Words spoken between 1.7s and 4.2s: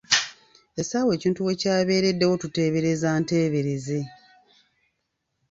beereddewo tuteebereza nteebereze.